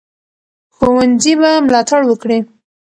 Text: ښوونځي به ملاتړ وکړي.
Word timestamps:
ښوونځي 0.75 1.33
به 1.39 1.51
ملاتړ 1.65 2.01
وکړي. 2.07 2.39